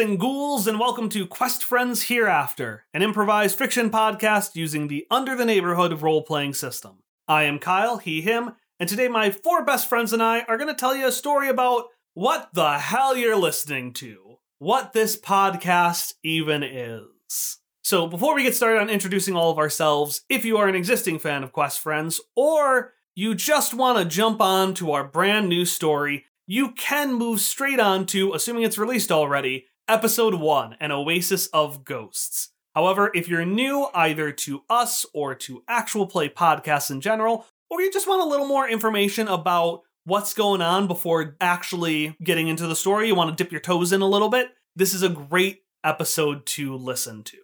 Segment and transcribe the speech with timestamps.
[0.00, 5.36] And ghouls, and welcome to Quest Friends Hereafter, an improvised fiction podcast using the Under
[5.36, 7.02] the Neighborhood role playing system.
[7.28, 10.68] I am Kyle, he, him, and today my four best friends and I are going
[10.68, 16.14] to tell you a story about what the hell you're listening to, what this podcast
[16.24, 17.58] even is.
[17.84, 21.18] So, before we get started on introducing all of ourselves, if you are an existing
[21.18, 25.66] fan of Quest Friends, or you just want to jump on to our brand new
[25.66, 31.48] story, you can move straight on to, assuming it's released already, episode 1 An Oasis
[31.48, 32.50] of Ghosts.
[32.76, 37.82] However, if you're new either to us or to actual play podcasts in general, or
[37.82, 42.68] you just want a little more information about what's going on before actually getting into
[42.68, 45.08] the story, you want to dip your toes in a little bit, this is a
[45.08, 47.38] great episode to listen to.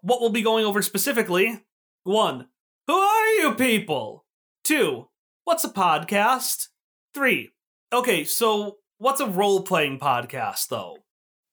[0.00, 1.62] What we'll be going over specifically
[2.02, 2.48] 1.
[2.88, 4.24] Who are you people?
[4.64, 5.06] 2.
[5.44, 6.66] What's a podcast?
[7.14, 7.52] 3.
[7.92, 10.96] Okay, so what's a role playing podcast, though?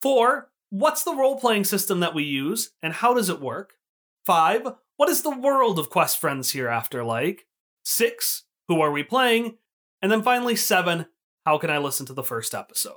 [0.01, 3.73] Four, what's the role playing system that we use and how does it work?
[4.25, 7.47] Five, what is the world of Quest Friends Hereafter like?
[7.83, 9.57] Six, who are we playing?
[10.01, 11.07] And then finally, seven,
[11.45, 12.93] how can I listen to the first episode?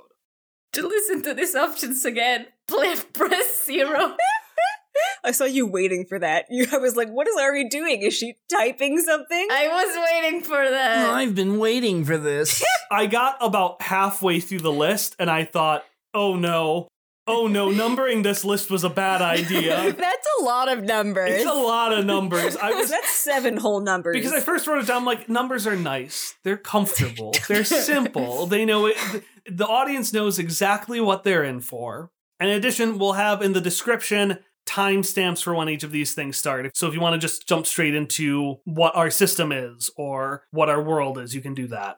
[0.73, 4.15] To listen to these options again, please press zero.
[5.25, 6.45] I saw you waiting for that.
[6.49, 8.01] You, I was like, what is Ari doing?
[8.01, 9.47] Is she typing something?
[9.51, 11.09] I was waiting for that.
[11.09, 12.63] Oh, I've been waiting for this.
[12.91, 16.87] I got about halfway through the list and I thought, oh no,
[17.27, 19.93] oh no, numbering this list was a bad idea.
[19.97, 21.31] That's a lot of numbers.
[21.31, 22.55] It's a lot of numbers.
[22.57, 24.15] I was That's seven whole numbers.
[24.15, 26.35] because I first wrote it down like numbers are nice.
[26.43, 27.33] They're comfortable.
[27.47, 28.45] They're simple.
[28.45, 28.97] They know it.
[29.45, 32.11] The audience knows exactly what they're in for.
[32.39, 36.37] And in addition, we'll have in the description timestamps for when each of these things
[36.37, 36.75] start.
[36.75, 40.69] So if you want to just jump straight into what our system is or what
[40.69, 41.97] our world is, you can do that.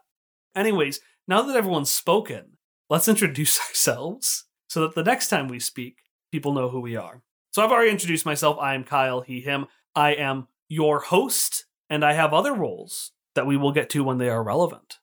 [0.56, 2.58] Anyways, now that everyone's spoken,
[2.90, 6.00] let's introduce ourselves so that the next time we speak,
[6.34, 7.22] people know who we are.
[7.54, 8.58] So I've already introduced myself.
[8.60, 9.68] I am Kyle, he, him.
[9.96, 14.18] I am your host, and I have other roles that we will get to when
[14.18, 15.00] they are relevant.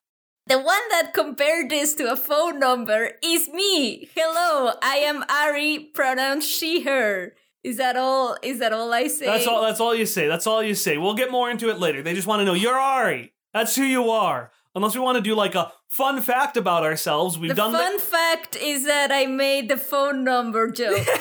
[0.47, 4.11] The one that compared this to a phone number is me.
[4.15, 7.33] Hello, I am Ari, pronouns she, her.
[7.65, 8.37] Is that all?
[8.43, 9.25] Is that all I say?
[9.25, 9.63] That's all.
[9.63, 10.29] That's all you say.
[10.29, 10.99] That's all you say.
[10.99, 12.03] We'll get more into it later.
[12.03, 13.33] They just want to know you're Ari.
[13.55, 14.51] That's who you are.
[14.75, 17.99] Unless we want to do like a fun fact about ourselves, we've done the done
[17.99, 21.07] fun fact is that I made the phone number joke.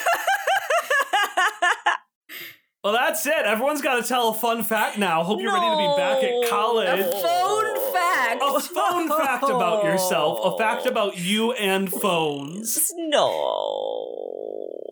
[2.83, 3.45] Well, that's it.
[3.45, 5.21] Everyone's got to tell a fun fact now.
[5.23, 6.99] Hope you're ready to be back at college.
[6.99, 8.41] a phone fact.
[8.43, 10.39] A phone fact about yourself.
[10.43, 12.91] A fact about you and phones.
[12.97, 14.87] no.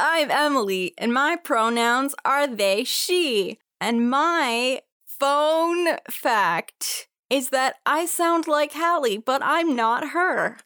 [0.00, 3.60] I'm Emily, and my pronouns are they, she.
[3.80, 10.58] And my phone fact is that I sound like Hallie, but I'm not her.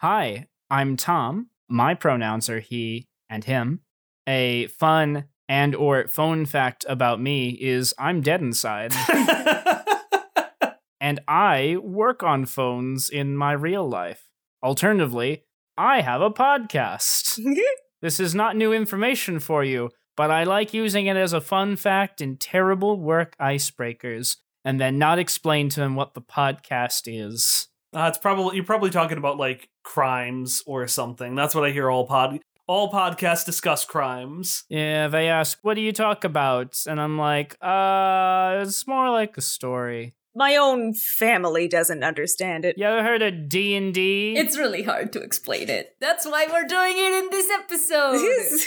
[0.00, 1.48] Hi, I'm Tom.
[1.68, 3.80] My pronouns are he and him.
[4.26, 8.94] A fun and or phone fact about me is I'm dead inside.
[11.00, 14.28] and I work on phones in my real life.
[14.62, 15.44] Alternatively,
[15.76, 17.40] I have a podcast.
[18.02, 21.76] This is not new information for you, but I like using it as a fun
[21.76, 27.68] fact in terrible work icebreakers, and then not explain to them what the podcast is.
[27.94, 31.34] Uh, it's probably you're probably talking about like crimes or something.
[31.34, 34.62] That's what I hear all pod all podcasts discuss crimes.
[34.68, 39.36] Yeah, they ask, "What do you talk about?" And I'm like, "Uh, it's more like
[39.36, 42.78] a story." My own family doesn't understand it.
[42.78, 44.34] You ever heard of D and D?
[44.36, 45.96] It's really hard to explain it.
[46.00, 48.20] That's why we're doing it in this episode.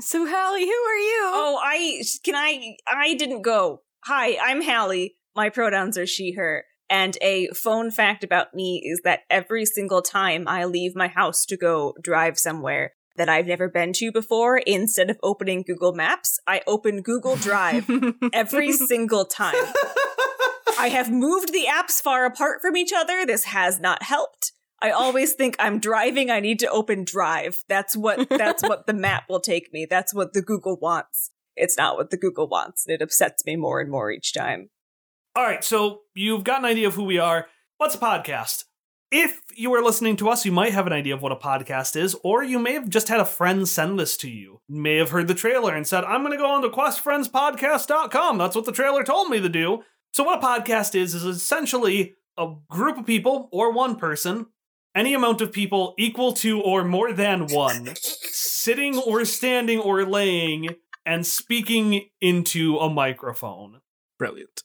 [0.00, 1.20] So, Hallie, who are you?
[1.32, 3.82] oh, I can I I didn't go.
[4.06, 5.16] Hi, I'm Hallie.
[5.34, 6.66] My pronouns are she, her.
[6.90, 11.46] And a phone fact about me is that every single time I leave my house
[11.46, 16.38] to go drive somewhere that I've never been to before, instead of opening Google Maps,
[16.46, 17.88] I open Google Drive
[18.34, 19.54] every single time.
[20.78, 23.24] I have moved the apps far apart from each other.
[23.24, 24.52] This has not helped.
[24.82, 26.30] I always think I'm driving.
[26.30, 27.64] I need to open Drive.
[27.70, 29.86] That's what that's what the map will take me.
[29.88, 31.30] That's what the Google wants.
[31.56, 32.86] It's not what the Google wants.
[32.86, 34.70] and It upsets me more and more each time.
[35.36, 37.46] All right, so you've got an idea of who we are.
[37.78, 38.64] What's a podcast?
[39.10, 41.94] If you are listening to us, you might have an idea of what a podcast
[41.94, 44.60] is, or you may have just had a friend send this to you.
[44.68, 48.38] You may have heard the trailer and said, I'm going to go on to questfriendspodcast.com.
[48.38, 49.82] That's what the trailer told me to do.
[50.12, 54.46] So, what a podcast is, is essentially a group of people or one person,
[54.94, 60.70] any amount of people equal to or more than one, sitting or standing or laying
[61.06, 63.80] and speaking into a microphone.
[64.18, 64.62] Brilliant.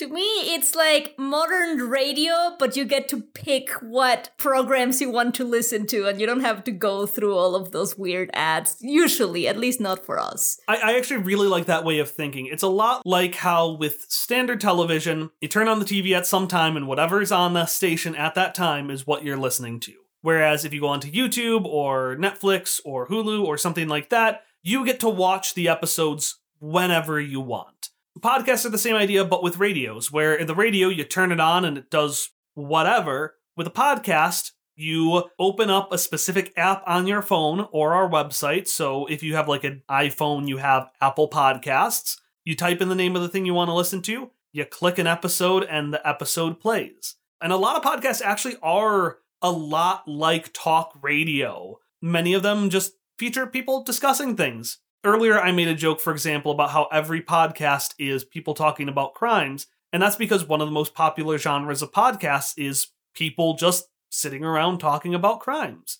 [0.00, 0.22] To me,
[0.54, 5.86] it's like modern radio, but you get to pick what programs you want to listen
[5.88, 8.78] to, and you don't have to go through all of those weird ads.
[8.80, 10.58] Usually, at least not for us.
[10.66, 12.46] I, I actually really like that way of thinking.
[12.46, 16.48] It's a lot like how with standard television, you turn on the TV at some
[16.48, 19.92] time, and whatever's on the station at that time is what you're listening to.
[20.22, 24.84] Whereas if you go onto YouTube or Netflix or Hulu or something like that, you
[24.84, 27.88] get to watch the episodes whenever you want.
[28.18, 31.40] Podcasts are the same idea, but with radios, where in the radio you turn it
[31.40, 33.36] on and it does whatever.
[33.56, 38.66] With a podcast, you open up a specific app on your phone or our website.
[38.66, 42.16] So if you have like an iPhone, you have Apple Podcasts.
[42.44, 44.98] You type in the name of the thing you want to listen to, you click
[44.98, 47.16] an episode, and the episode plays.
[47.40, 51.78] And a lot of podcasts actually are a lot like talk radio.
[52.02, 54.78] Many of them just feature people discussing things.
[55.04, 59.12] Earlier, I made a joke, for example, about how every podcast is people talking about
[59.12, 59.66] crimes.
[59.92, 64.42] And that's because one of the most popular genres of podcasts is people just sitting
[64.42, 65.98] around talking about crimes.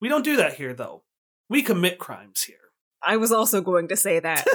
[0.00, 1.02] We don't do that here, though.
[1.50, 2.56] We commit crimes here.
[3.02, 4.46] I was also going to say that.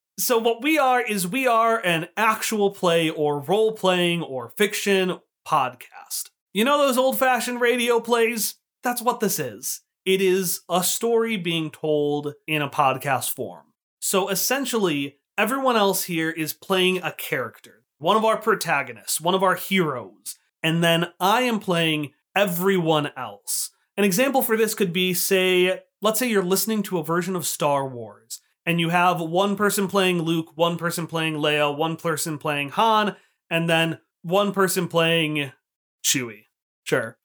[0.18, 5.18] so, what we are is we are an actual play or role playing or fiction
[5.46, 6.30] podcast.
[6.54, 8.54] You know those old fashioned radio plays?
[8.82, 9.82] That's what this is.
[10.08, 13.74] It is a story being told in a podcast form.
[14.00, 19.42] So essentially, everyone else here is playing a character, one of our protagonists, one of
[19.42, 23.68] our heroes, and then I am playing everyone else.
[23.98, 27.46] An example for this could be say, let's say you're listening to a version of
[27.46, 32.38] Star Wars, and you have one person playing Luke, one person playing Leia, one person
[32.38, 33.14] playing Han,
[33.50, 35.52] and then one person playing
[36.02, 36.46] Chewie.
[36.84, 37.18] Sure.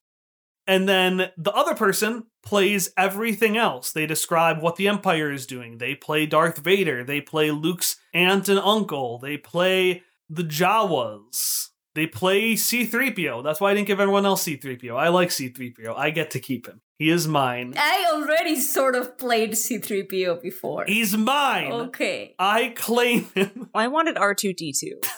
[0.65, 3.91] And then the other person plays everything else.
[3.91, 5.77] They describe what the Empire is doing.
[5.77, 7.03] They play Darth Vader.
[7.03, 9.17] They play Luke's aunt and uncle.
[9.19, 11.69] They play the Jawas.
[11.95, 13.43] They play C3PO.
[13.43, 14.95] That's why I didn't give everyone else C3PO.
[14.95, 15.95] I like C3PO.
[15.95, 16.81] I get to keep him.
[16.97, 17.75] He is mine.
[17.77, 20.85] I already sort of played C3PO before.
[20.87, 21.71] He's mine.
[21.71, 22.33] Okay.
[22.39, 23.69] I claim him.
[23.75, 24.93] I wanted R2D2.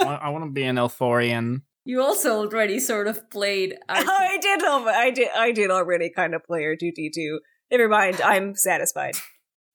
[0.00, 1.62] I, I want to be an Elthorian.
[1.90, 3.76] You also already sort of played.
[3.90, 4.62] R2- I did.
[4.62, 5.28] I did.
[5.36, 7.38] I did already kind of play R2D2.
[7.68, 8.20] Never mind.
[8.20, 9.16] I'm satisfied.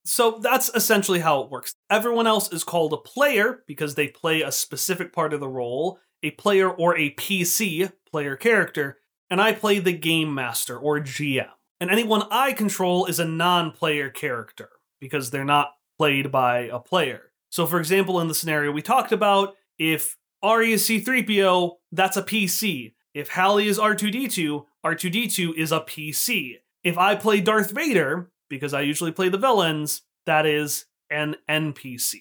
[0.06, 1.75] So that's essentially how it works.
[1.89, 6.00] Everyone else is called a player because they play a specific part of the role,
[6.23, 11.50] a player or a PC, player character, and I play the game master or GM.
[11.81, 14.69] And anyone I control is a non player character
[15.01, 17.33] because they're not played by a player.
[17.50, 22.24] So, for example, in the scenario we talked about, if Ari is C3PO, that's a
[22.24, 22.94] PC.
[23.14, 26.58] If Hallie is R2D2, R2D2 is a PC.
[26.84, 32.16] If I play Darth Vader, because I usually play the villains, that is an NPC.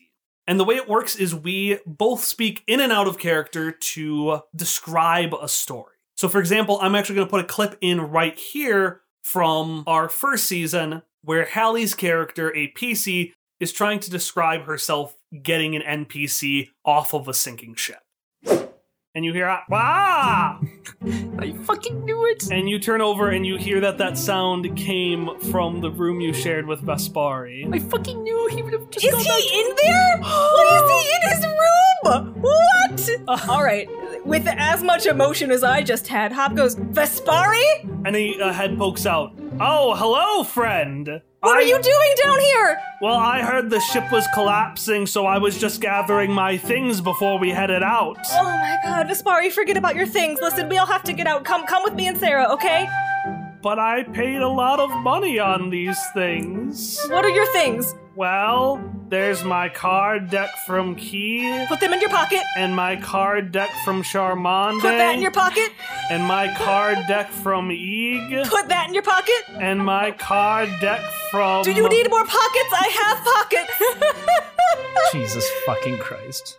[0.46, 4.40] And the way it works is we both speak in and out of character to
[4.54, 5.94] describe a story.
[6.16, 10.08] So, for example, I'm actually going to put a clip in right here from our
[10.08, 16.68] first season where Hallie's character, a PC, is trying to describe herself getting an NPC
[16.84, 18.03] off of a sinking ship.
[19.16, 20.58] And you hear, ah!
[21.38, 22.50] I fucking knew it.
[22.50, 26.32] And you turn over and you hear that that sound came from the room you
[26.32, 27.72] shared with Vespari.
[27.72, 29.06] I fucking knew he would have just.
[29.06, 30.18] Is gone he back to- in there?
[30.22, 31.93] What is he in his room?
[32.04, 33.10] What?
[33.48, 33.88] All right.
[34.26, 37.62] With as much emotion as I just had, Hop goes, Vespari?
[38.06, 39.32] And a uh, head pokes out.
[39.60, 41.20] Oh, hello, friend.
[41.40, 42.78] What I- are you doing down here?
[43.02, 47.38] Well, I heard the ship was collapsing, so I was just gathering my things before
[47.38, 48.18] we headed out.
[48.32, 50.40] Oh my god, Vespari, forget about your things.
[50.40, 51.44] Listen, we all have to get out.
[51.44, 52.88] Come come with me and Sarah, okay?
[53.62, 56.98] But I paid a lot of money on these things.
[57.08, 57.94] What are your things?
[58.14, 58.78] Well,
[59.14, 62.42] there's my card deck from Key, Put them in your pocket.
[62.56, 65.70] and my card deck from Charmande, Put that in your pocket.
[66.10, 69.44] and my card deck from Eeg, Put that in your pocket.
[69.60, 71.62] and my card deck from.
[71.62, 72.72] Do you need more pockets?
[72.72, 75.12] I have pockets.
[75.12, 76.58] Jesus fucking Christ.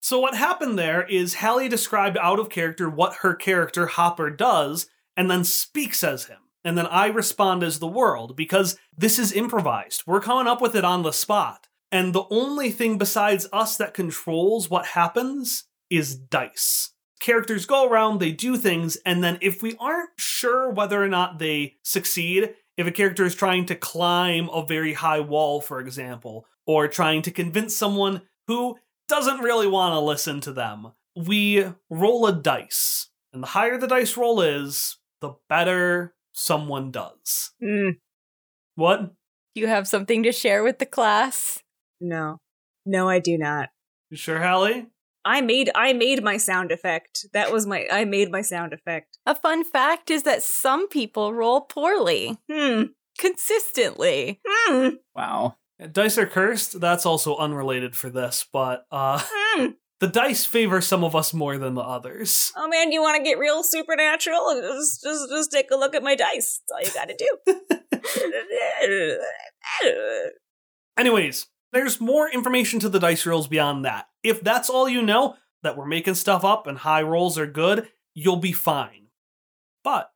[0.00, 4.86] So what happened there is Hallie described out of character what her character Hopper does,
[5.16, 6.38] and then speaks as him.
[6.64, 10.04] And then I respond as the world because this is improvised.
[10.06, 11.68] We're coming up with it on the spot.
[11.92, 16.90] And the only thing besides us that controls what happens is dice.
[17.20, 21.38] Characters go around, they do things, and then if we aren't sure whether or not
[21.38, 26.46] they succeed, if a character is trying to climb a very high wall, for example,
[26.66, 28.76] or trying to convince someone who
[29.08, 33.08] doesn't really want to listen to them, we roll a dice.
[33.32, 37.52] And the higher the dice roll is, the better someone does.
[37.62, 37.90] Hmm,
[38.74, 39.12] What?
[39.54, 41.62] You have something to share with the class?
[42.00, 42.38] no.
[42.86, 43.70] No, I do not.
[44.10, 44.88] You sure, Hallie?
[45.24, 47.24] I made I made my sound effect.
[47.32, 49.16] That was my I made my sound effect.
[49.24, 52.82] A fun fact is that some people roll poorly Hmm.
[53.18, 54.40] consistently.
[54.46, 54.88] Hmm.
[55.16, 55.56] Wow.
[55.92, 56.78] Dice are cursed.
[56.80, 59.66] That's also unrelated for this, but uh, Hmm.
[60.04, 62.52] The dice favor some of us more than the others.
[62.54, 64.60] Oh man, you want to get real supernatural?
[64.60, 66.60] Just, just, just take a look at my dice.
[66.68, 67.16] That's all you got to
[69.08, 69.18] do.
[70.98, 74.08] Anyways, there's more information to the dice rolls beyond that.
[74.22, 77.88] If that's all you know, that we're making stuff up and high rolls are good,
[78.12, 79.06] you'll be fine.
[79.82, 80.10] But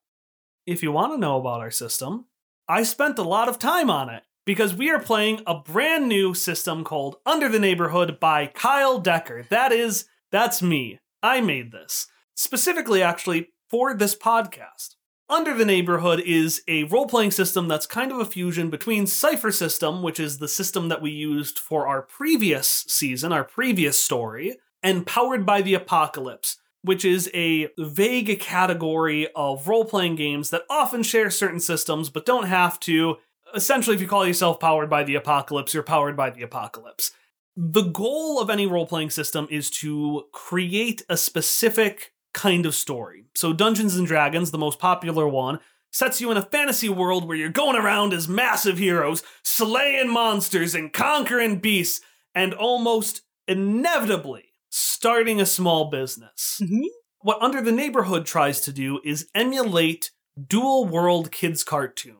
[0.66, 2.26] if you want to know about our system,
[2.68, 6.33] I spent a lot of time on it because we are playing a brand new
[6.33, 9.45] system called Under the Neighborhood by Kyle Decker.
[9.50, 11.00] That is, that's me.
[11.23, 12.07] I made this.
[12.35, 14.95] Specifically, actually, for this podcast.
[15.28, 19.52] Under the Neighborhood is a role playing system that's kind of a fusion between Cypher
[19.52, 24.57] System, which is the system that we used for our previous season, our previous story,
[24.83, 30.62] and Powered by the Apocalypse, which is a vague category of role playing games that
[30.71, 33.17] often share certain systems but don't have to.
[33.55, 37.12] Essentially, if you call yourself Powered by the Apocalypse, you're Powered by the Apocalypse.
[37.57, 43.25] The goal of any role playing system is to create a specific kind of story.
[43.35, 45.59] So, Dungeons and Dragons, the most popular one,
[45.90, 50.75] sets you in a fantasy world where you're going around as massive heroes, slaying monsters
[50.75, 56.61] and conquering beasts, and almost inevitably starting a small business.
[56.62, 56.85] Mhm.
[57.21, 60.11] What Under the Neighborhood tries to do is emulate
[60.47, 62.19] dual world kids' cartoons.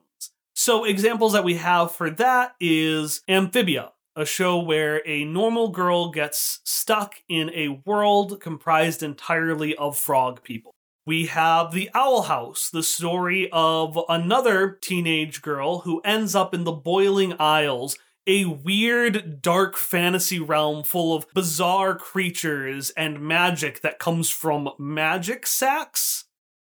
[0.61, 6.11] So, examples that we have for that is Amphibia, a show where a normal girl
[6.11, 10.73] gets stuck in a world comprised entirely of frog people.
[11.07, 16.65] We have The Owl House, the story of another teenage girl who ends up in
[16.65, 17.97] the Boiling Isles,
[18.27, 25.47] a weird, dark fantasy realm full of bizarre creatures and magic that comes from magic
[25.47, 26.18] sacks.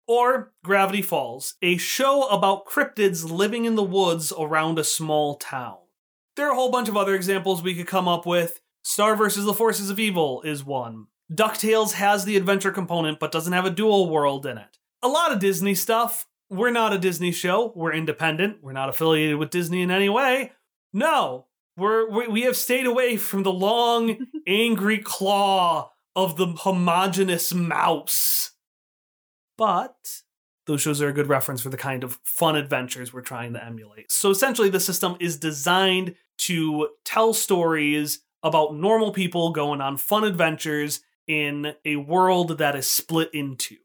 [0.08, 5.78] Or Gravity Falls, a show about cryptids living in the woods around a small town.
[6.36, 8.60] There are a whole bunch of other examples we could come up with.
[8.84, 9.46] Star vs.
[9.46, 11.08] the Forces of Evil is one.
[11.34, 14.78] DuckTales has the adventure component but doesn't have a dual world in it.
[15.02, 16.28] A lot of Disney stuff.
[16.50, 17.74] We're not a Disney show.
[17.76, 18.58] We're independent.
[18.62, 20.52] We're not affiliated with Disney in any way.
[20.94, 21.48] No,
[21.78, 28.45] we're, we we have stayed away from the long, angry claw of the homogenous mouse.
[29.58, 30.22] But
[30.66, 33.64] those shows are a good reference for the kind of fun adventures we're trying to
[33.64, 34.12] emulate.
[34.12, 40.24] So essentially, the system is designed to tell stories about normal people going on fun
[40.24, 43.78] adventures in a world that is split in two.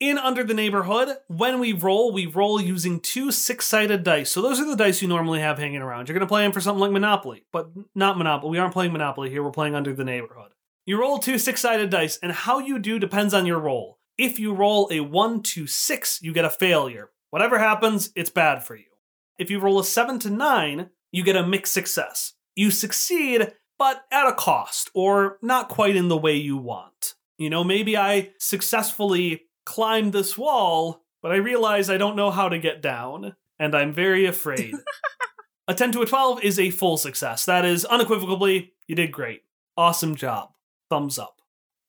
[0.00, 4.32] In Under the Neighborhood, when we roll, we roll using two six sided dice.
[4.32, 6.08] So those are the dice you normally have hanging around.
[6.08, 8.50] You're going to play them for something like Monopoly, but not Monopoly.
[8.50, 10.52] We aren't playing Monopoly here, we're playing Under the Neighborhood.
[10.84, 14.00] You roll two six sided dice, and how you do depends on your roll.
[14.18, 17.10] If you roll a 1 to 6, you get a failure.
[17.30, 18.84] Whatever happens, it's bad for you.
[19.38, 22.34] If you roll a 7 to 9, you get a mixed success.
[22.54, 27.14] You succeed, but at a cost, or not quite in the way you want.
[27.38, 32.48] You know, maybe I successfully climbed this wall, but I realize I don't know how
[32.48, 34.74] to get down, and I'm very afraid.
[35.68, 37.44] a 10 to a 12 is a full success.
[37.46, 39.42] That is unequivocally, you did great.
[39.76, 40.50] Awesome job.
[40.90, 41.41] Thumbs up.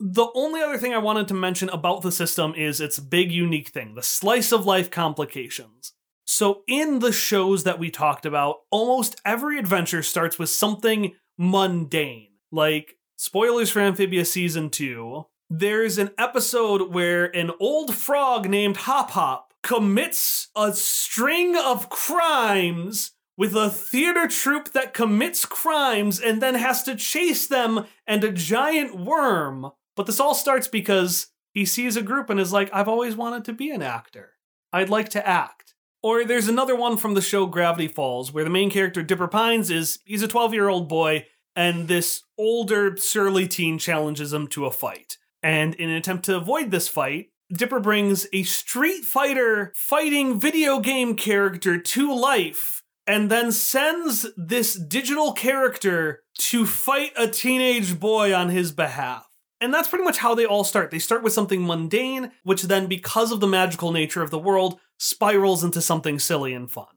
[0.06, 3.70] The only other thing I wanted to mention about the system is its big unique
[3.70, 5.94] thing the slice of life complications.
[6.26, 12.32] So, in the shows that we talked about, almost every adventure starts with something mundane.
[12.52, 19.12] Like, spoilers for Amphibia Season 2, there's an episode where an old frog named Hop
[19.12, 26.56] Hop commits a string of crimes with a theater troupe that commits crimes and then
[26.56, 29.72] has to chase them and a giant worm.
[29.96, 33.46] But this all starts because he sees a group and is like, I've always wanted
[33.46, 34.32] to be an actor.
[34.72, 35.76] I'd like to act.
[36.02, 39.70] Or there's another one from the show Gravity Falls where the main character, Dipper Pines,
[39.70, 44.66] is he's a 12 year old boy and this older, surly teen challenges him to
[44.66, 45.18] a fight.
[45.42, 50.80] And in an attempt to avoid this fight, Dipper brings a Street Fighter fighting video
[50.80, 58.34] game character to life and then sends this digital character to fight a teenage boy
[58.34, 59.28] on his behalf.
[59.64, 60.92] And that's pretty much how they all start.
[60.92, 64.78] They start with something mundane, which then, because of the magical nature of the world,
[64.98, 66.88] spirals into something silly and fun.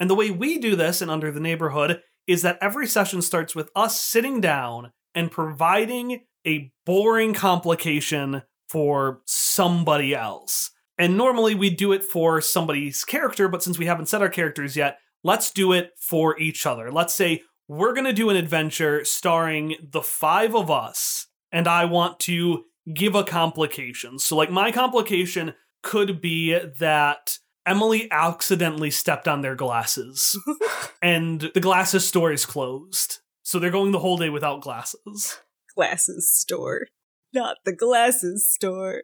[0.00, 3.54] And the way we do this in Under the Neighborhood is that every session starts
[3.54, 10.72] with us sitting down and providing a boring complication for somebody else.
[10.98, 14.76] And normally we do it for somebody's character, but since we haven't set our characters
[14.76, 16.90] yet, let's do it for each other.
[16.90, 21.84] Let's say we're going to do an adventure starring the five of us, and I
[21.84, 24.18] want to give a complication.
[24.18, 30.38] So, like, my complication could be that Emily accidentally stepped on their glasses,
[31.02, 33.18] and the glasses store is closed.
[33.42, 35.38] So, they're going the whole day without glasses.
[35.74, 36.88] Glasses store.
[37.32, 39.02] Not the glasses store.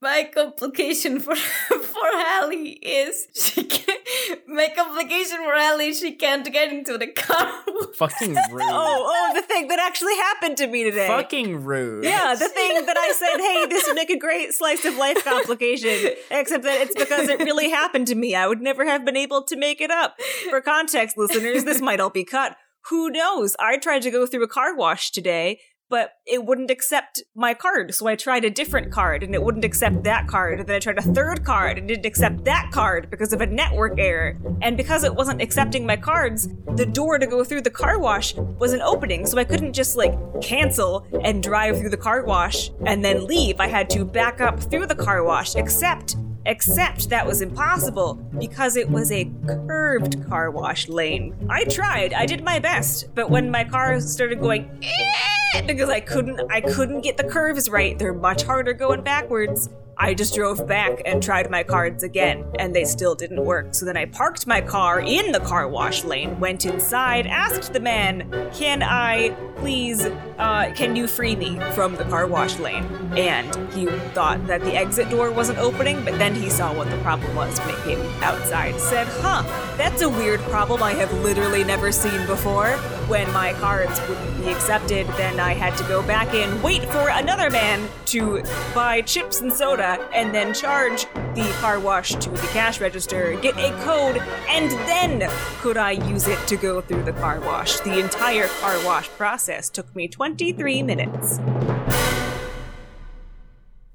[0.00, 3.97] My complication for for Hallie is she can
[4.46, 7.52] my complication for Hallie she can't get into the car.
[7.94, 8.62] Fucking rude.
[8.62, 11.08] Oh, oh, the thing that actually happened to me today.
[11.08, 12.04] Fucking rude.
[12.04, 15.24] Yeah, the thing that I said, hey, this would make a great slice of life
[15.24, 18.34] complication, except that it's because it really happened to me.
[18.34, 20.16] I would never have been able to make it up.
[20.50, 22.56] For context, listeners, this might all be cut.
[22.90, 23.54] Who knows?
[23.60, 27.94] I tried to go through a car wash today, but it wouldn't accept my card.
[27.94, 30.60] So I tried a different card and it wouldn't accept that card.
[30.60, 33.46] And then I tried a third card and didn't accept that card because of a
[33.46, 34.36] network error.
[34.60, 38.34] And because it wasn't accepting my cards, the door to go through the car wash
[38.34, 39.26] wasn't opening.
[39.26, 43.60] So I couldn't just like cancel and drive through the car wash and then leave.
[43.60, 46.16] I had to back up through the car wash, except
[46.48, 51.34] Except that was impossible because it was a curved car wash lane.
[51.50, 56.00] I tried, I did my best, but when my car started going "Eh," because I
[56.00, 59.68] couldn't I couldn't get the curves right, they're much harder going backwards.
[60.00, 63.74] I just drove back and tried my cards again, and they still didn't work.
[63.74, 67.80] So then I parked my car in the car wash lane, went inside, asked the
[67.80, 70.06] man, Can I please,
[70.38, 72.84] uh, can you free me from the car wash lane?
[73.16, 76.98] And he thought that the exit door wasn't opening, but then he saw what the
[76.98, 78.78] problem was when it came outside.
[78.78, 79.42] Said, Huh,
[79.76, 82.76] that's a weird problem I have literally never seen before.
[83.08, 87.08] When my cards wouldn't be accepted, then I had to go back in, wait for
[87.08, 88.44] another man to
[88.74, 93.56] buy chips and soda and then charge the car wash to the cash register, get
[93.58, 97.80] a code, and then could I use it to go through the car wash.
[97.80, 101.38] The entire car wash process took me 23 minutes.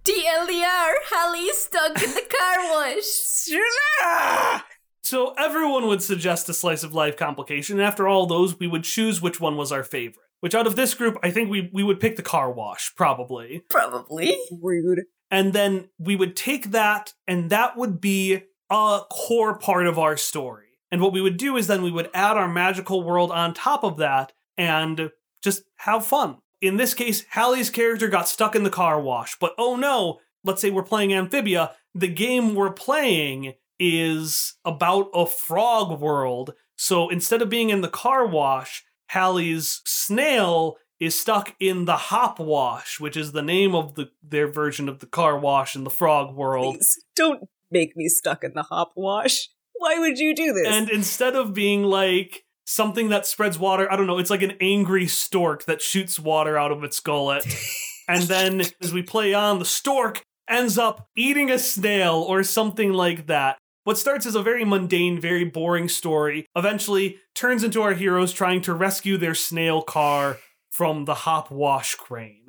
[0.03, 4.63] TLDR, Hallie's stuck in the car wash.
[5.05, 8.85] So everyone would suggest a slice of life complication, and after all those, we would
[8.85, 10.23] choose which one was our favorite.
[10.39, 13.63] Which out of this group, I think we we would pick the car wash, probably.
[13.69, 14.37] Probably.
[14.61, 15.03] Rude.
[15.33, 20.15] And then we would take that, and that would be a core part of our
[20.15, 20.67] story.
[20.91, 23.83] And what we would do is then we would add our magical world on top
[23.83, 25.09] of that and
[25.43, 26.37] just have fun.
[26.61, 30.61] In this case, Hallie's character got stuck in the car wash, but oh no, let's
[30.61, 36.53] say we're playing Amphibia, the game we're playing is about a frog world.
[36.77, 42.39] So instead of being in the car wash, Hallie's snail is stuck in the hop
[42.39, 45.89] wash, which is the name of the their version of the car wash in the
[45.89, 46.75] frog world.
[46.75, 49.49] Please don't make me stuck in the hop wash.
[49.73, 50.67] Why would you do this?
[50.67, 54.53] And instead of being like something that spreads water, I don't know, it's like an
[54.61, 57.45] angry stork that shoots water out of its gullet.
[58.07, 62.93] and then as we play on, the stork ends up eating a snail or something
[62.93, 63.57] like that.
[63.83, 68.61] What starts as a very mundane, very boring story eventually turns into our heroes trying
[68.61, 70.37] to rescue their snail car
[70.73, 72.47] from the hop wash crane.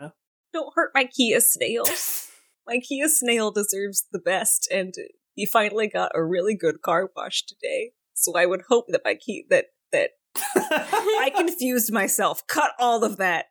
[0.52, 1.84] don't hurt my Kia snail.
[2.66, 4.94] my Kia snail deserves the best, and
[5.34, 7.92] he finally got a really good car wash today.
[8.14, 10.10] So I would hope that my Kia that that
[10.56, 12.46] I confused myself.
[12.46, 13.46] Cut all of that.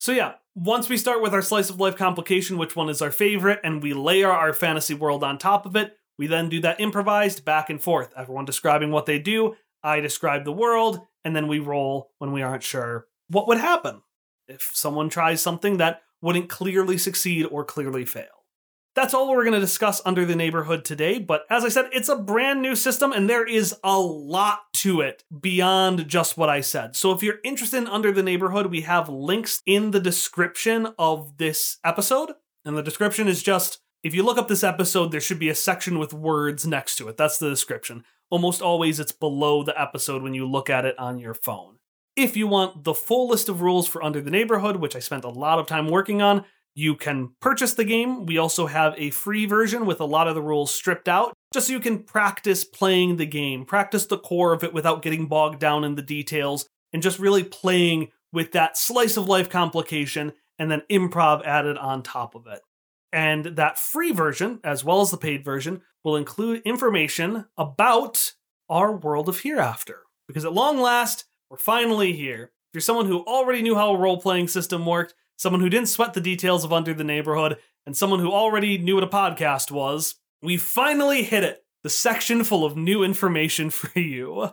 [0.00, 3.12] So yeah, once we start with our slice of life complication, which one is our
[3.12, 6.80] favorite, and we layer our fantasy world on top of it, we then do that
[6.80, 8.12] improvised back and forth.
[8.16, 12.42] Everyone describing what they do, I describe the world, and then we roll when we
[12.42, 14.02] aren't sure what would happen
[14.48, 18.24] if someone tries something that wouldn't clearly succeed or clearly fail.
[18.96, 22.08] That's all we're going to discuss under the neighborhood today, but as I said, it's
[22.08, 26.62] a brand new system and there is a lot to it beyond just what I
[26.62, 26.96] said.
[26.96, 31.36] So if you're interested in Under the Neighborhood, we have links in the description of
[31.36, 32.32] this episode.
[32.64, 35.54] And the description is just if you look up this episode, there should be a
[35.54, 37.18] section with words next to it.
[37.18, 38.02] That's the description.
[38.30, 41.76] Almost always it's below the episode when you look at it on your phone.
[42.16, 45.24] If you want the full list of rules for Under the Neighborhood, which I spent
[45.24, 48.24] a lot of time working on, you can purchase the game.
[48.24, 51.66] We also have a free version with a lot of the rules stripped out, just
[51.66, 55.60] so you can practice playing the game, practice the core of it without getting bogged
[55.60, 60.70] down in the details, and just really playing with that slice of life complication and
[60.70, 62.60] then improv added on top of it.
[63.12, 68.32] And that free version, as well as the paid version, will include information about
[68.70, 70.00] our world of hereafter.
[70.26, 72.44] Because at long last, we're finally here.
[72.44, 75.88] If you're someone who already knew how a role playing system worked, someone who didn't
[75.88, 79.70] sweat the details of Under the Neighborhood, and someone who already knew what a podcast
[79.70, 84.50] was, we finally hit it the section full of new information for you.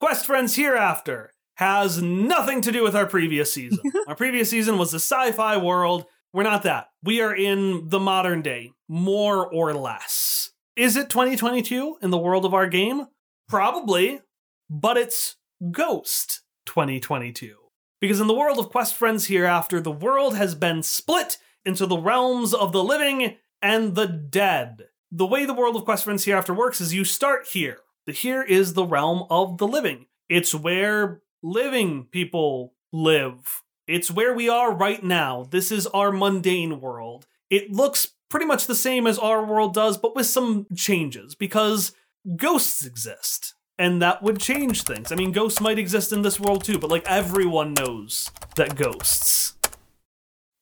[0.00, 3.78] Quest Friends Hereafter has nothing to do with our previous season.
[4.06, 6.04] our previous season was the sci fi world.
[6.32, 6.88] We're not that.
[7.02, 10.50] We are in the modern day, more or less.
[10.76, 13.06] Is it 2022 in the world of our game?
[13.48, 14.20] Probably,
[14.68, 15.36] but it's
[15.70, 17.56] Ghost 2022.
[18.00, 21.96] Because in the world of Quest Friends Hereafter, the world has been split into the
[21.96, 24.88] realms of the living and the dead.
[25.10, 27.78] The way the world of Quest Friends Hereafter works is you start here.
[28.06, 30.06] The here is the realm of the living.
[30.28, 33.62] It's where living people live.
[33.86, 35.46] It's where we are right now.
[35.50, 37.26] This is our mundane world.
[37.48, 41.92] It looks pretty much the same as our world does, but with some changes because
[42.36, 43.54] ghosts exist.
[43.78, 45.10] And that would change things.
[45.10, 49.56] I mean, ghosts might exist in this world too, but like everyone knows that ghosts.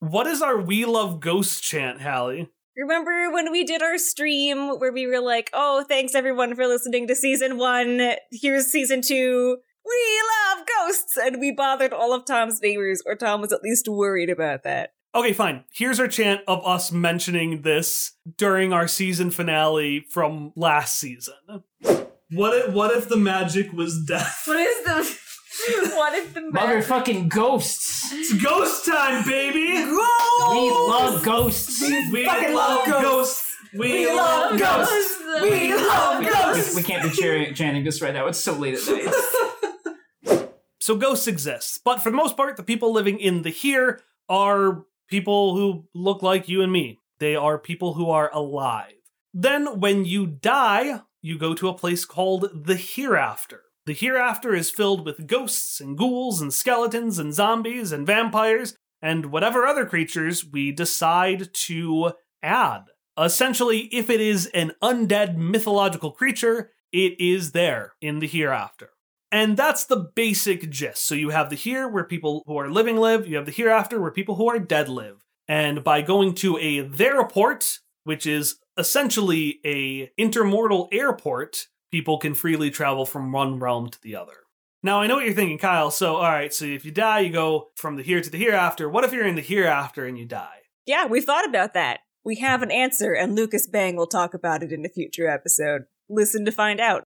[0.01, 2.51] What is our We Love Ghosts chant, Hallie?
[2.77, 7.07] Remember when we did our stream where we were like, oh, thanks everyone for listening
[7.09, 8.01] to season one.
[8.31, 9.59] Here's season two.
[9.85, 10.22] We
[10.57, 11.16] love ghosts!
[11.16, 14.94] And we bothered all of Tom's neighbors, or Tom was at least worried about that.
[15.14, 15.64] Okay, fine.
[15.72, 21.35] Here's our chant of us mentioning this during our season finale from last season.
[22.35, 24.42] What if, what if the magic was death?
[24.47, 25.18] What is the
[25.97, 28.11] what if the magic- Motherfucking ghosts.
[28.12, 29.75] It's ghost time, baby!
[29.85, 31.81] We love ghosts.
[31.83, 33.49] We fucking love ghosts.
[33.75, 35.18] We, We love love ghosts.
[35.42, 36.77] We love ghosts.
[36.77, 38.27] we can't be cheering, chanting this right now.
[38.27, 40.49] It's so late at night.
[40.81, 44.85] So ghosts exist, but for the most part, the people living in the here are
[45.09, 46.99] people who look like you and me.
[47.21, 48.95] They are people who are alive.
[49.33, 53.63] Then, when you die, you go to a place called the hereafter.
[53.87, 59.27] The hereafter is filled with ghosts and ghouls and skeletons and zombies and vampires and
[59.27, 62.83] whatever other creatures we decide to add.
[63.19, 68.91] Essentially, if it is an undead mythological creature, it is there in the hereafter.
[69.31, 71.07] And that's the basic gist.
[71.07, 74.01] So you have the here where people who are living live, you have the hereafter
[74.01, 75.25] where people who are dead live.
[75.49, 82.71] And by going to a theroport, which is essentially a intermortal airport, people can freely
[82.71, 84.35] travel from one realm to the other.
[84.83, 85.91] Now I know what you're thinking, Kyle.
[85.91, 88.89] So all right, so if you die, you go from the here to the hereafter.
[88.89, 90.63] What if you're in the hereafter and you die?
[90.87, 92.01] Yeah, we've thought about that.
[92.25, 95.87] We have an answer, and Lucas Bang will talk about it in a future episode.
[96.09, 97.05] Listen to find out.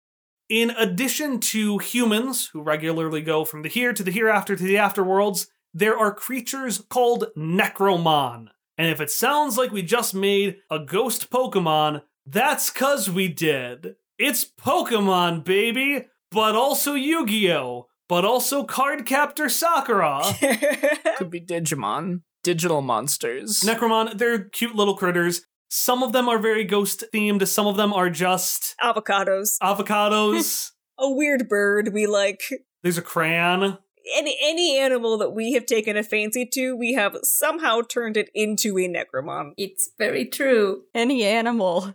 [0.49, 4.75] In addition to humans who regularly go from the here to the hereafter to the
[4.75, 8.49] afterworlds, there are creatures called Necromon.
[8.83, 13.95] And if it sounds like we just made a ghost Pokemon, that's cuz we did.
[14.19, 17.87] It's Pokemon, baby, but also Yu Gi Oh!
[18.09, 20.21] But also Cardcaptor Sakura.
[21.17, 22.23] Could be Digimon.
[22.43, 23.61] Digital monsters.
[23.61, 25.43] Necromon, they're cute little critters.
[25.71, 29.59] Some of them are very ghost themed, some of them are just Avocados.
[29.63, 30.73] avocados.
[30.99, 32.43] A weird bird we like.
[32.83, 33.79] There's a crayon.
[34.15, 38.31] Any any animal that we have taken a fancy to, we have somehow turned it
[38.35, 39.53] into a necromon.
[39.57, 40.83] It's very true.
[40.95, 41.95] Any animal,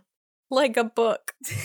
[0.50, 1.34] like a book.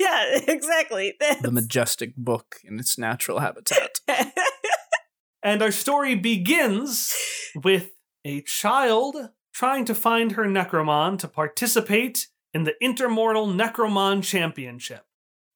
[0.00, 1.14] yeah, exactly.
[1.42, 4.00] the majestic book in its natural habitat.
[5.44, 7.14] And our story begins
[7.54, 7.90] with
[8.24, 15.04] a child trying to find her Necromon to participate in the Intermortal Necromon Championship.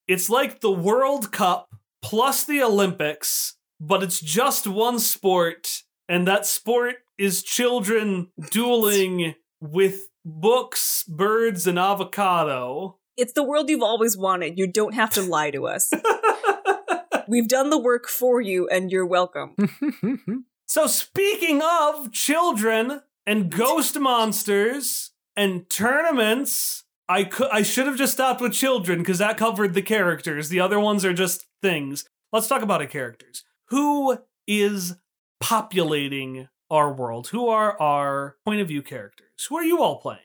[0.06, 1.70] It's like the World Cup
[2.02, 10.08] plus the Olympics, but it's just one sport, and that sport is children dueling with
[10.24, 12.98] books, birds, and avocado.
[13.16, 14.58] it's the world you've always wanted.
[14.58, 15.90] You don't have to lie to us.
[17.28, 19.54] We've done the work for you, and you're welcome.
[20.70, 28.12] So, speaking of children and ghost monsters and tournaments, I could I should have just
[28.12, 30.48] stopped with children because that covered the characters.
[30.48, 32.04] The other ones are just things.
[32.32, 33.44] Let's talk about our characters.
[33.68, 34.96] Who is
[35.40, 37.28] populating our world?
[37.28, 39.46] Who are our point of view characters?
[39.48, 40.20] Who are you all playing?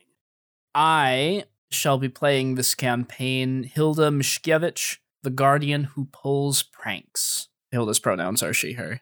[0.75, 7.47] I shall be playing this campaign Hilda Mishkevich, the guardian who pulls pranks.
[7.71, 9.01] Hilda's pronouns are she, her.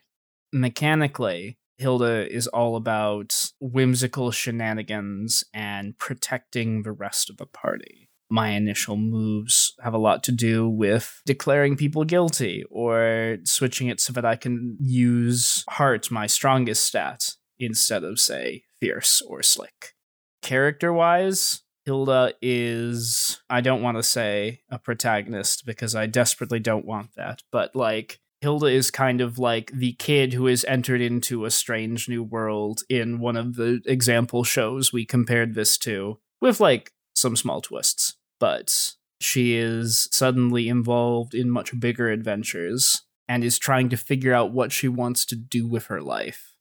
[0.54, 8.08] Mechanically, Hilda is all about whimsical shenanigans and protecting the rest of the party.
[8.30, 14.00] My initial moves have a lot to do with declaring people guilty or switching it
[14.00, 19.96] so that I can use heart, my strongest stat, instead of, say, fierce or slick.
[20.42, 26.86] Character wise, Hilda is, I don't want to say a protagonist because I desperately don't
[26.86, 31.46] want that, but like, Hilda is kind of like the kid who has entered into
[31.46, 36.60] a strange new world in one of the example shows we compared this to, with
[36.60, 38.16] like some small twists.
[38.40, 44.52] But she is suddenly involved in much bigger adventures and is trying to figure out
[44.52, 46.56] what she wants to do with her life.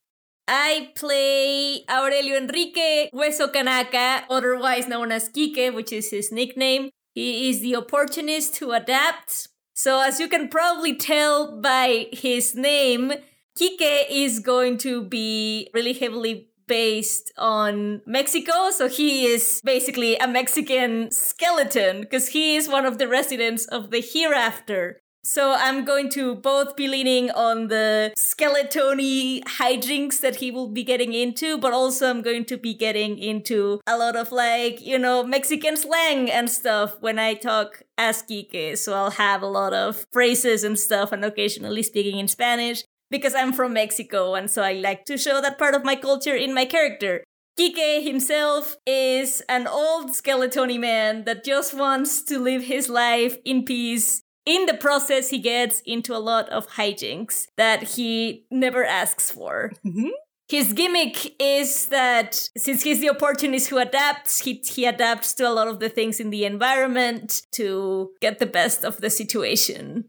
[0.46, 6.90] I play Aurelio Enrique Hueso Kanaka, otherwise known as Kike, which is his nickname.
[7.14, 9.48] He is the opportunist who adapts.
[9.82, 13.12] So, as you can probably tell by his name,
[13.58, 18.70] Kike is going to be really heavily based on Mexico.
[18.72, 23.90] So he is basically a Mexican skeleton because he is one of the residents of
[23.90, 25.00] the hereafter.
[25.22, 30.82] So I'm going to both be leaning on the skeletony hijinks that he will be
[30.82, 34.98] getting into, but also I'm going to be getting into a lot of like, you
[34.98, 38.78] know, Mexican slang and stuff when I talk as Kike.
[38.78, 43.34] So I'll have a lot of phrases and stuff and occasionally speaking in Spanish because
[43.34, 46.54] I'm from Mexico and so I like to show that part of my culture in
[46.54, 47.24] my character.
[47.58, 53.66] Kike himself is an old skeletony man that just wants to live his life in
[53.66, 54.22] peace.
[54.46, 59.72] In the process, he gets into a lot of hijinks that he never asks for.
[59.84, 60.10] Mhm.
[60.48, 65.52] His gimmick is that since he's the opportunist who adapts, he, he adapts to a
[65.52, 70.08] lot of the things in the environment to get the best of the situation.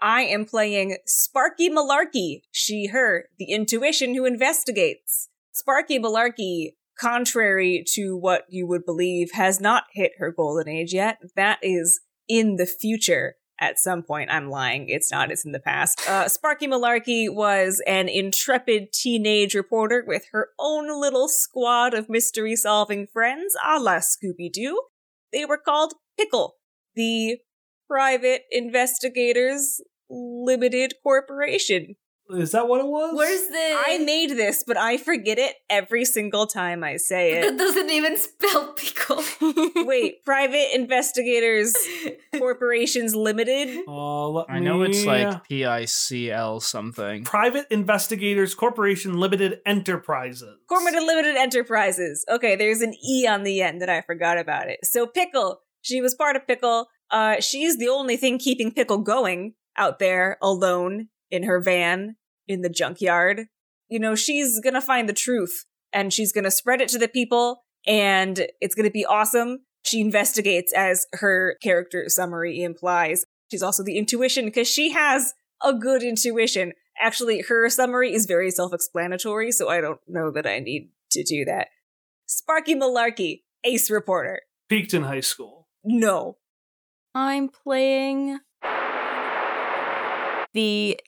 [0.00, 5.28] I am playing Sparky Malarkey, she, her, the intuition who investigates.
[5.52, 11.18] Sparky Malarkey, contrary to what you would believe, has not hit her golden age yet.
[11.36, 13.36] That is in the future.
[13.60, 14.88] At some point, I'm lying.
[14.88, 15.30] It's not.
[15.30, 16.08] It's in the past.
[16.08, 22.56] Uh, Sparky Malarkey was an intrepid teenage reporter with her own little squad of mystery
[22.56, 24.82] solving friends, a la Scooby Doo.
[25.32, 26.56] They were called Pickle,
[26.96, 27.38] the
[27.88, 31.94] Private Investigators Limited Corporation.
[32.30, 33.14] Is that what it was?
[33.14, 33.82] Where's the.
[33.86, 37.42] I made this, but I forget it every single time I say it.
[37.42, 37.58] That it.
[37.58, 39.22] doesn't even spell pickle.
[39.84, 41.74] Wait, Private Investigators
[42.38, 43.84] Corporations Limited?
[43.86, 47.24] Uh, let I know it's like PICL something.
[47.24, 50.56] Private Investigators Corporation Limited Enterprises.
[50.66, 52.24] Corporate Limited Enterprises.
[52.30, 54.80] Okay, there's an E on the end that I forgot about it.
[54.84, 56.86] So Pickle, she was part of Pickle.
[57.10, 62.62] Uh, she's the only thing keeping Pickle going out there alone in her van in
[62.62, 63.46] the junkyard.
[63.88, 67.64] You know, she's gonna find the truth and she's gonna spread it to the people
[67.86, 69.60] and it's gonna be awesome.
[69.84, 73.24] She investigates as her character summary implies.
[73.50, 76.72] She's also the intuition because she has a good intuition.
[77.00, 81.22] Actually, her summary is very self explanatory, so I don't know that I need to
[81.22, 81.68] do that.
[82.26, 84.42] Sparky Malarkey, ace reporter.
[84.68, 85.68] Peaked in high school.
[85.84, 86.38] No.
[87.14, 88.40] I'm playing
[90.52, 90.98] the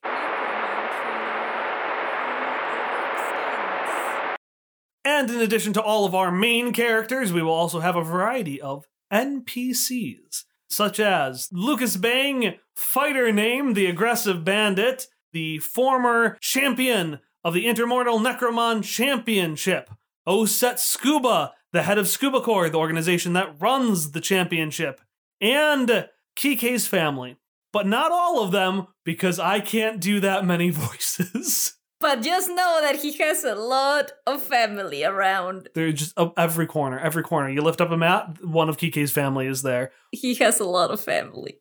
[5.19, 8.61] And in addition to all of our main characters, we will also have a variety
[8.61, 17.55] of NPCs, such as Lucas Bang, fighter name, the aggressive bandit, the former champion of
[17.55, 19.89] the Intermortal Necromon Championship,
[20.29, 25.01] Oset Scuba, the head of Scuba Corps, the organization that runs the championship,
[25.41, 27.39] and Kike's family.
[27.73, 31.76] But not all of them, because I can't do that many voices.
[32.01, 35.69] But just know that he has a lot of family around.
[35.75, 37.49] They're just oh, every corner, every corner.
[37.49, 39.93] You lift up a map, one of Kike's family is there.
[40.13, 41.61] He has a lot of family.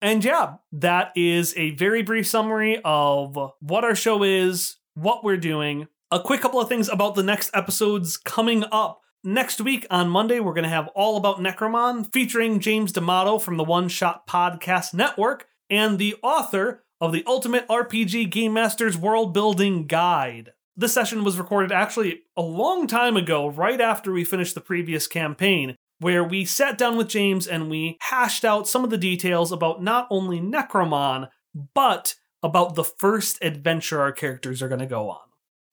[0.00, 5.38] And yeah, that is a very brief summary of what our show is, what we're
[5.38, 5.88] doing.
[6.10, 9.00] A quick couple of things about the next episodes coming up.
[9.26, 13.56] Next week on Monday, we're going to have All About Necromon featuring James D'Amato from
[13.56, 19.34] the One Shot Podcast Network and the author of the Ultimate RPG Game Master's World
[19.34, 20.52] Building Guide.
[20.76, 25.06] This session was recorded actually a long time ago, right after we finished the previous
[25.06, 29.52] campaign, where we sat down with James and we hashed out some of the details
[29.52, 31.28] about not only Necromon,
[31.74, 35.20] but about the first adventure our characters are going to go on.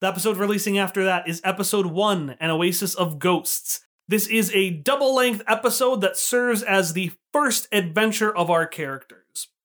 [0.01, 3.81] The episode releasing after that is episode 1 An Oasis of Ghosts.
[4.07, 9.20] This is a double length episode that serves as the first adventure of our characters.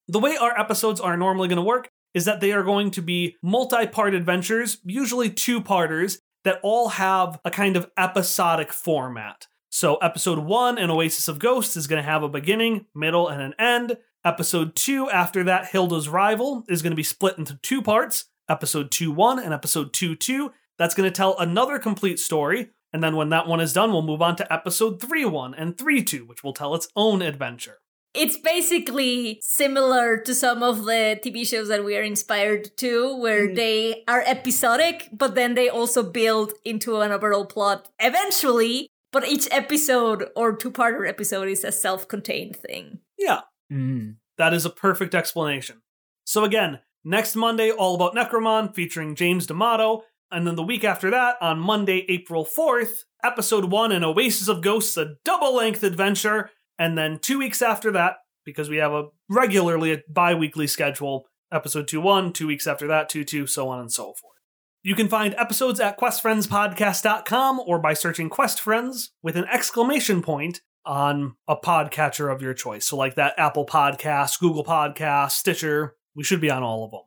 [0.08, 3.02] The way our episodes are normally going to work is that they are going to
[3.02, 9.46] be multi part adventures, usually two parters, that all have a kind of episodic format.
[9.68, 13.42] So, episode one, An Oasis of Ghosts, is going to have a beginning, middle, and
[13.42, 13.98] an end.
[14.24, 18.90] Episode two, after that, Hilda's Rival, is going to be split into two parts episode
[18.90, 20.52] 2 1 and episode 2 2.
[20.78, 22.70] That's going to tell another complete story.
[22.92, 25.76] And then when that one is done, we'll move on to episode 3 1 and
[25.76, 27.78] 3 2, which will tell its own adventure.
[28.16, 33.52] It's basically similar to some of the TV shows that we are inspired to, where
[33.54, 38.88] they are episodic, but then they also build into an overall plot eventually.
[39.12, 43.00] But each episode or two parter episode is a self contained thing.
[43.18, 44.16] Yeah, Mm.
[44.38, 45.82] that is a perfect explanation.
[46.24, 50.02] So, again, Next Monday, All About Necromon featuring James D'Amato.
[50.32, 54.60] And then the week after that, on Monday, April 4th, episode one, An Oasis of
[54.60, 56.50] Ghosts, a double length adventure.
[56.78, 61.26] And then two weeks after that, because we have a regularly a bi weekly schedule,
[61.52, 64.36] episode 2 1, two weeks after that, 2 2, so on and so forth.
[64.82, 70.60] You can find episodes at questfriendspodcast.com or by searching Quest Friends with an exclamation point
[70.84, 72.86] on a podcatcher of your choice.
[72.86, 77.00] So, like that Apple Podcast, Google Podcast, Stitcher, we should be on all of them.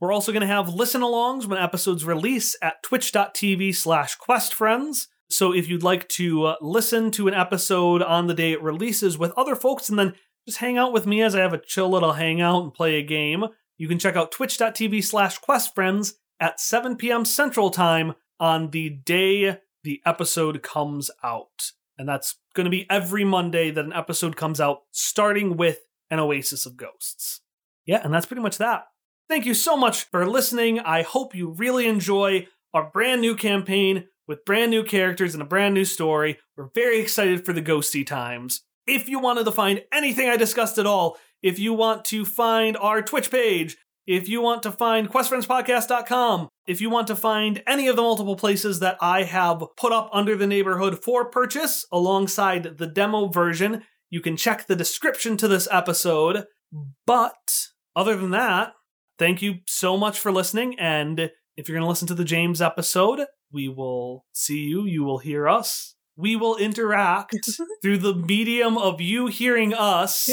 [0.00, 5.06] We're also going to have listen alongs when episodes release at twitch.tv slash questfriends.
[5.28, 9.18] So if you'd like to uh, listen to an episode on the day it releases
[9.18, 10.14] with other folks and then
[10.46, 13.02] just hang out with me as I have a chill little hangout and play a
[13.02, 13.44] game,
[13.76, 17.24] you can check out twitch.tv slash questfriends at 7 p.m.
[17.24, 21.72] Central Time on the day the episode comes out.
[21.98, 26.18] And that's going to be every Monday that an episode comes out, starting with an
[26.18, 27.40] Oasis of Ghosts.
[27.86, 28.86] Yeah, and that's pretty much that.
[29.28, 30.78] Thank you so much for listening.
[30.80, 35.46] I hope you really enjoy our brand new campaign with brand new characters and a
[35.46, 36.38] brand new story.
[36.56, 38.62] We're very excited for the ghosty times.
[38.86, 42.76] If you wanted to find anything I discussed at all, if you want to find
[42.76, 47.88] our Twitch page, if you want to find questfriendspodcast.com, if you want to find any
[47.88, 52.78] of the multiple places that I have put up under the neighborhood for purchase alongside
[52.78, 56.44] the demo version, you can check the description to this episode.
[57.06, 58.74] But other than that,
[59.18, 60.78] thank you so much for listening.
[60.78, 65.04] And if you're going to listen to the James episode, we will see you, you
[65.04, 65.94] will hear us.
[66.16, 67.36] We will interact
[67.82, 70.28] through the medium of you hearing us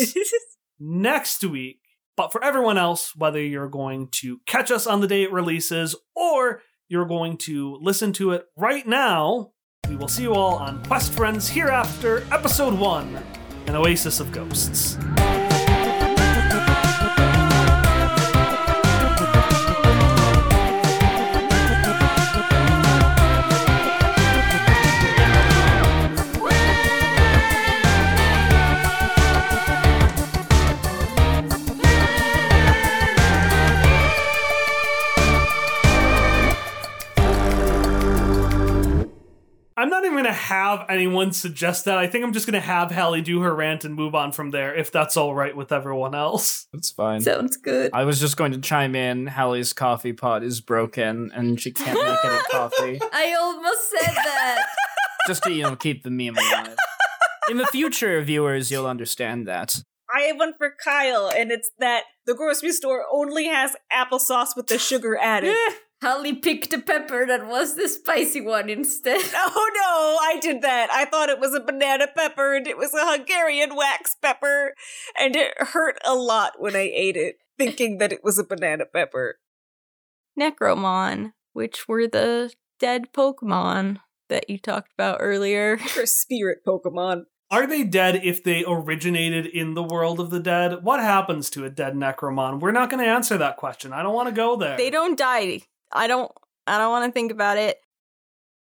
[0.80, 1.80] next week.
[2.16, 5.96] But for everyone else, whether you're going to catch us on the day it releases
[6.16, 9.52] or you're going to listen to it right now,
[9.90, 13.24] we will see you all on Quest Friends Hereafter, Episode 1
[13.68, 14.98] An Oasis of Ghosts.
[40.78, 41.98] Have anyone suggest that.
[41.98, 44.52] I think I'm just going to have Hallie do her rant and move on from
[44.52, 46.68] there, if that's all right with everyone else.
[46.74, 47.22] That's fine.
[47.22, 47.92] Sounds good.
[47.94, 49.28] I was just going to chime in.
[49.28, 53.00] Hallie's coffee pot is broken and she can't make any coffee.
[53.12, 54.66] I almost said that.
[55.28, 56.76] Just to, you know, keep the meme alive.
[57.50, 59.82] In the future, viewers, you'll understand that.
[60.14, 64.68] I have one for Kyle, and it's that the grocery store only has applesauce with
[64.68, 65.56] the sugar added.
[66.04, 69.22] Holly picked a pepper that was the spicy one instead.
[69.36, 70.90] Oh no, I did that.
[70.92, 74.74] I thought it was a banana pepper and it was a Hungarian wax pepper,
[75.18, 78.86] and it hurt a lot when I ate it, thinking that it was a banana
[78.86, 79.40] pepper.
[80.40, 85.78] Necromon, which were the dead Pokemon that you talked about earlier.
[85.96, 87.24] For spirit Pokemon.
[87.50, 90.84] Are they dead if they originated in the world of the dead?
[90.84, 92.60] What happens to a dead Necromon?
[92.60, 93.94] We're not going to answer that question.
[93.94, 94.76] I don't want to go there.
[94.76, 95.62] They don't die.
[95.94, 96.32] I don't
[96.68, 97.78] I don't want to think about it.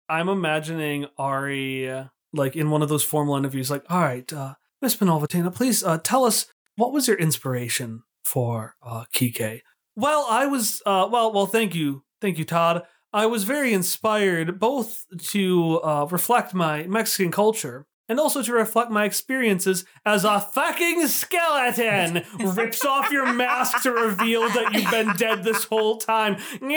[0.09, 4.95] I'm imagining Ari, like in one of those formal interviews, like, all right, uh, Miss
[4.95, 9.61] Penovatina, please uh, tell us what was your inspiration for uh, Kike?
[9.95, 12.03] Well, I was, uh, well, well, thank you.
[12.19, 12.83] Thank you, Todd.
[13.11, 18.91] I was very inspired both to uh, reflect my Mexican culture and also to reflect
[18.91, 22.23] my experiences as a fucking skeleton
[22.55, 26.37] rips off your mask to reveal that you've been dead this whole time.
[26.59, 26.67] The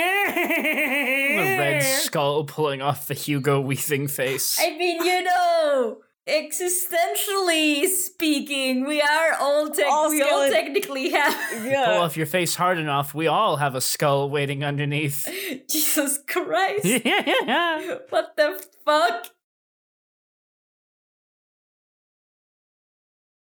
[1.59, 4.57] red skull pulling off the Hugo Weaving face.
[4.59, 5.97] I mean, you know,
[6.27, 11.63] existentially speaking, we are all, tech All we all technically have.
[11.63, 15.27] Pull off your face hard enough, we all have a skull waiting underneath.
[15.69, 16.85] Jesus Christ.
[16.85, 17.97] yeah.
[18.09, 19.31] what the fuck?